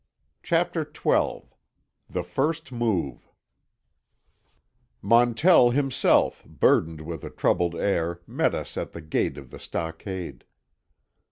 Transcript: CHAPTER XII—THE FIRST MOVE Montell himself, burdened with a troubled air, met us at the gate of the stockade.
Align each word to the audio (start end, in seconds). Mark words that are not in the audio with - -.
CHAPTER 0.41 0.83
XII—THE 0.83 2.23
FIRST 2.23 2.71
MOVE 2.71 3.29
Montell 4.99 5.69
himself, 5.69 6.43
burdened 6.43 7.01
with 7.01 7.23
a 7.23 7.29
troubled 7.29 7.75
air, 7.75 8.19
met 8.25 8.55
us 8.55 8.77
at 8.77 8.93
the 8.93 9.01
gate 9.03 9.37
of 9.37 9.51
the 9.51 9.59
stockade. 9.59 10.43